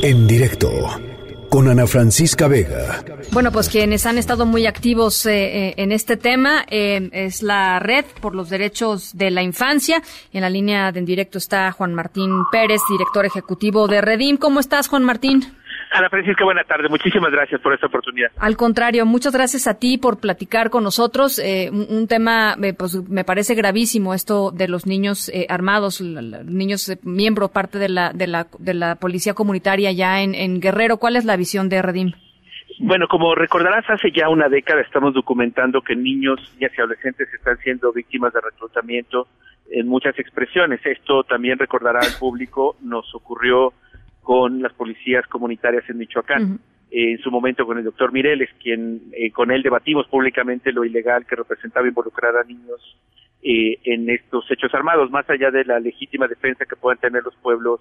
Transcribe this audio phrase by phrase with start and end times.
[0.00, 0.70] En directo
[1.50, 3.04] con Ana Francisca Vega.
[3.30, 7.78] Bueno, pues quienes han estado muy activos eh, eh, en este tema eh, es la
[7.78, 10.02] Red por los Derechos de la Infancia.
[10.32, 14.38] En la línea de en directo está Juan Martín Pérez, director ejecutivo de Redim.
[14.38, 15.52] ¿Cómo estás, Juan Martín?
[15.92, 16.88] Ana Francisca, buena tarde.
[16.88, 18.30] Muchísimas gracias por esta oportunidad.
[18.38, 21.38] Al contrario, muchas gracias a ti por platicar con nosotros.
[21.38, 26.96] Eh, un, tema, eh, pues me parece gravísimo esto de los niños eh, armados, niños
[27.02, 30.96] miembro parte de la, de la, de la policía comunitaria ya en, en Guerrero.
[30.96, 32.12] ¿Cuál es la visión de Redim?
[32.78, 37.92] Bueno, como recordarás, hace ya una década estamos documentando que niños, y adolescentes están siendo
[37.92, 39.28] víctimas de reclutamiento
[39.70, 40.80] en muchas expresiones.
[40.84, 43.72] Esto también recordará al público, nos ocurrió
[44.22, 46.60] con las policías comunitarias en Michoacán.
[46.94, 51.24] en su momento con el doctor Mireles, quien eh, con él debatimos públicamente lo ilegal
[51.26, 52.98] que representaba involucrar a niños
[53.42, 57.34] eh, en estos hechos armados, más allá de la legítima defensa que puedan tener los
[57.36, 57.80] pueblos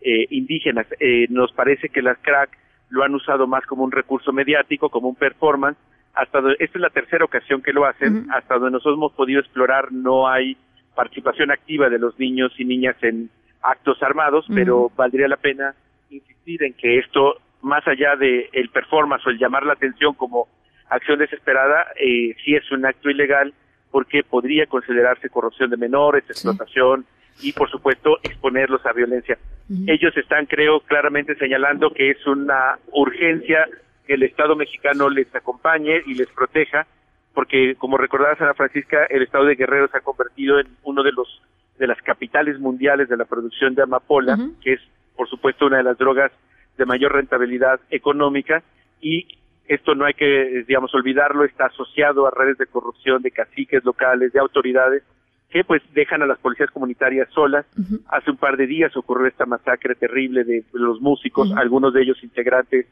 [0.00, 0.86] eh, indígenas.
[1.28, 2.56] nos parece que las crack
[2.88, 5.78] lo han usado más como un recurso mediático, como un performance.
[6.14, 8.26] Hasta esta es la tercera ocasión que lo hacen.
[8.30, 10.56] Hasta donde nosotros hemos podido explorar, no hay
[10.94, 13.30] participación activa de los niños y niñas en
[13.62, 15.74] actos armados, pero valdría la pena
[16.12, 20.48] insistir en que esto, más allá de el performance o el llamar la atención como
[20.88, 23.54] acción desesperada, eh, sí es un acto ilegal
[23.90, 27.04] porque podría considerarse corrupción de menores, explotación
[27.40, 29.38] y, por supuesto, exponerlos a violencia.
[29.86, 33.66] Ellos están, creo, claramente señalando que es una urgencia
[34.06, 36.86] que el Estado mexicano les acompañe y les proteja,
[37.32, 41.12] porque, como recordaba Ana Francisca, el Estado de Guerrero se ha convertido en uno de
[41.12, 41.40] los
[41.78, 44.80] de las capitales mundiales de la producción de amapola, que es
[45.22, 46.32] por supuesto una de las drogas
[46.76, 48.60] de mayor rentabilidad económica
[49.00, 49.24] y
[49.68, 54.32] esto no hay que, digamos, olvidarlo, está asociado a redes de corrupción de caciques locales,
[54.32, 55.04] de autoridades,
[55.48, 57.64] que pues dejan a las policías comunitarias solas.
[58.08, 62.18] Hace un par de días ocurrió esta masacre terrible de los músicos, algunos de ellos
[62.24, 62.86] integrantes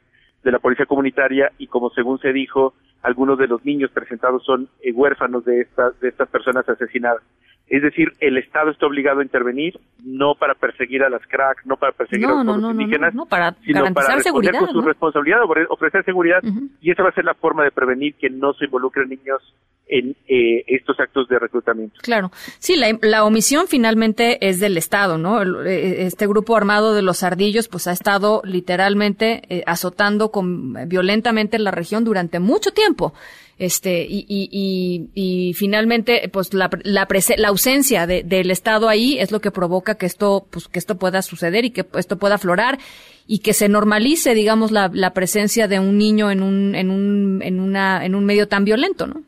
[0.45, 4.69] de la policía comunitaria y como según se dijo, algunos de los niños presentados son
[4.83, 7.25] eh, huérfanos de estas, de estas personas asesinadas.
[7.71, 11.77] Es decir, el Estado está obligado a intervenir, no para perseguir a las cracks, no
[11.77, 15.39] para perseguir a los indígenas, para sino para responder con su responsabilidad,
[15.69, 16.43] ofrecer seguridad,
[16.81, 19.41] y esa va a ser la forma de prevenir que no se involucren niños
[19.87, 22.01] en eh, estos actos de reclutamiento.
[22.03, 25.41] Claro, sí, la, omisión finalmente es del Estado, ¿no?
[25.65, 31.57] Eh, este grupo armado de los ardillos, pues ha estado literalmente eh, azotando con, violentamente
[31.61, 33.15] la región durante mucho tiempo
[33.61, 37.07] este y, y, y, finalmente pues la, la,
[37.37, 40.99] la ausencia de, del Estado ahí es lo que provoca que esto pues que esto
[40.99, 42.79] pueda suceder y que esto pueda aflorar
[43.27, 47.43] y que se normalice digamos la, la presencia de un niño en un en un
[47.43, 49.23] en una en un medio tan violento no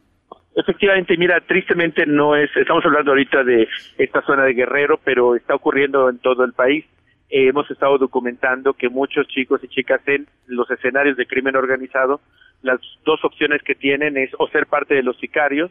[0.54, 3.66] Efectivamente, mira, tristemente no es, estamos hablando ahorita de
[3.96, 6.84] esta zona de Guerrero, pero está ocurriendo en todo el país.
[7.32, 12.20] Hemos estado documentando que muchos chicos y chicas en los escenarios de crimen organizado
[12.60, 15.70] las dos opciones que tienen es o ser parte de los sicarios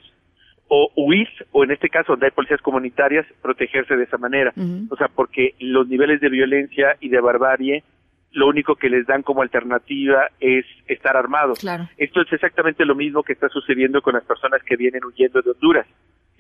[0.74, 4.54] o huir, o en este caso donde hay policías comunitarias, protegerse de esa manera.
[4.90, 7.84] O sea, porque los niveles de violencia y de barbarie,
[8.32, 11.60] lo único que les dan como alternativa es estar armados.
[11.98, 15.52] Esto es exactamente lo mismo que está sucediendo con las personas que vienen huyendo de
[15.52, 15.86] Honduras.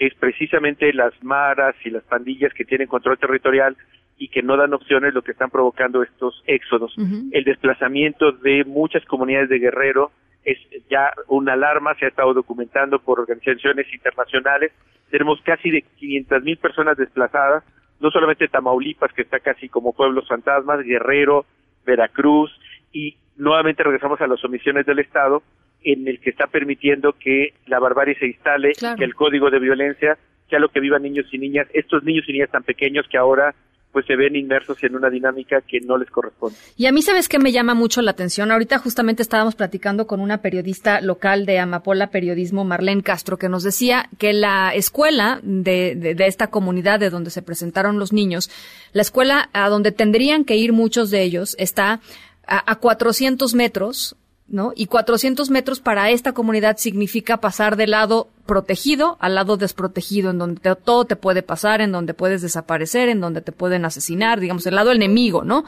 [0.01, 3.77] Es precisamente las maras y las pandillas que tienen control territorial
[4.17, 6.95] y que no dan opciones lo que están provocando estos éxodos.
[7.31, 10.11] El desplazamiento de muchas comunidades de Guerrero
[10.43, 10.57] es
[10.89, 14.71] ya una alarma, se ha estado documentando por organizaciones internacionales.
[15.11, 17.63] Tenemos casi de 500 mil personas desplazadas,
[17.99, 21.45] no solamente Tamaulipas, que está casi como pueblos fantasmas, Guerrero,
[21.85, 22.51] Veracruz,
[22.91, 25.43] y nuevamente regresamos a las omisiones del Estado,
[25.83, 30.17] en el que está permitiendo que la barbarie se instale, que el código de violencia
[30.49, 33.55] sea lo que vivan niños y niñas, estos niños y niñas tan pequeños que ahora
[33.91, 36.55] pues se ven inmersos en una dinámica que no les corresponde.
[36.77, 38.51] Y a mí, ¿sabes qué me llama mucho la atención?
[38.51, 43.63] Ahorita justamente estábamos platicando con una periodista local de Amapola Periodismo, Marlene Castro, que nos
[43.63, 48.49] decía que la escuela de, de, esta comunidad de donde se presentaron los niños,
[48.93, 51.99] la escuela a donde tendrían que ir muchos de ellos, está
[52.47, 54.15] a, a 400 metros
[54.51, 54.73] ¿no?
[54.75, 60.37] Y 400 metros para esta comunidad significa pasar del lado protegido al lado desprotegido, en
[60.37, 64.67] donde todo te puede pasar, en donde puedes desaparecer, en donde te pueden asesinar, digamos,
[64.67, 65.63] el lado enemigo, ¿no?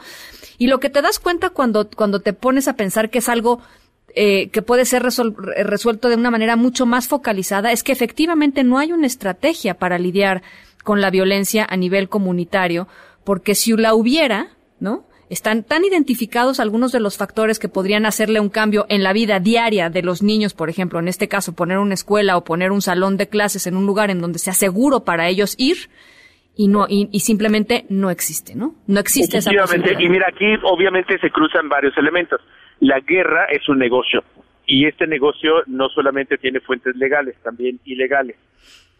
[0.58, 3.60] Y lo que te das cuenta cuando, cuando te pones a pensar que es algo
[4.14, 8.78] eh, que puede ser resuelto de una manera mucho más focalizada es que efectivamente no
[8.78, 10.42] hay una estrategia para lidiar
[10.84, 12.86] con la violencia a nivel comunitario,
[13.24, 15.06] porque si la hubiera, ¿no?
[15.30, 19.40] Están tan identificados algunos de los factores que podrían hacerle un cambio en la vida
[19.40, 22.82] diaria de los niños, por ejemplo, en este caso, poner una escuela o poner un
[22.82, 25.76] salón de clases en un lugar en donde sea seguro para ellos ir
[26.56, 28.74] y no y, simplemente no existe, ¿no?
[28.86, 29.98] No existe esa posibilidad.
[29.98, 32.40] Y mira, aquí obviamente se cruzan varios elementos.
[32.80, 34.22] La guerra es un negocio
[34.66, 38.36] y este negocio no solamente tiene fuentes legales, también ilegales.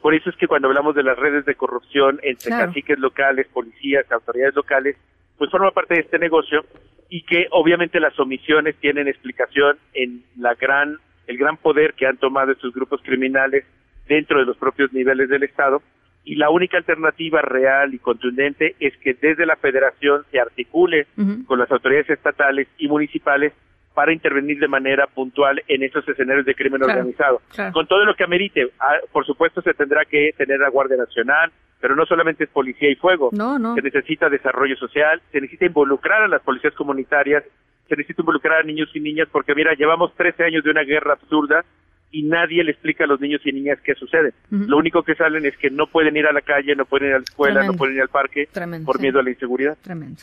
[0.00, 4.10] Por eso es que cuando hablamos de las redes de corrupción entre caciques locales, policías,
[4.12, 4.96] autoridades locales,
[5.38, 6.64] pues forma parte de este negocio
[7.08, 12.19] y que obviamente las omisiones tienen explicación en la gran el gran poder que han
[12.19, 13.64] tomado estos grupos criminales
[14.06, 15.82] dentro de los propios niveles del Estado.
[16.25, 21.06] Y la única alternativa real y contundente es que desde la federación se articule
[21.46, 23.52] con las autoridades estatales y municipales
[23.94, 27.41] para intervenir de manera puntual en esos escenarios de crimen organizado.
[27.73, 31.52] Con todo lo que amerite, ah, por supuesto se tendrá que tener la Guardia Nacional,
[31.81, 33.31] pero no solamente es policía y fuego.
[33.75, 37.44] Se necesita desarrollo social, se necesita involucrar a las policías comunitarias,
[37.88, 41.12] se necesita involucrar a niños y niñas, porque mira, llevamos 13 años de una guerra
[41.12, 41.64] absurda
[42.14, 44.32] y nadie le explica a los niños y niñas qué sucede.
[44.49, 47.14] Lo único que salen es que no pueden ir a la calle, no pueden ir
[47.14, 48.49] a la escuela, no pueden ir al parque
[48.84, 49.76] por miedo a la inseguridad.
[49.82, 50.22] Tremendo.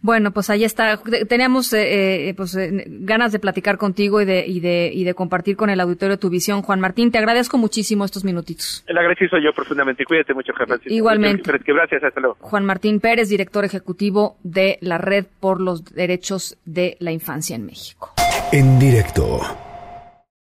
[0.00, 1.00] Bueno, pues ahí está.
[1.28, 5.14] Teníamos eh, eh, pues, eh, ganas de platicar contigo y de, y, de, y de
[5.14, 6.62] compartir con el auditorio tu visión.
[6.62, 8.84] Juan Martín, te agradezco muchísimo estos minutitos.
[8.86, 10.04] El agradecido soy yo profundamente.
[10.04, 11.50] Cuídate mucho, Juan Igualmente.
[11.66, 12.36] Gracias, hasta luego.
[12.40, 17.66] Juan Martín Pérez, director ejecutivo de la Red por los Derechos de la Infancia en
[17.66, 18.12] México.
[18.52, 19.40] En directo.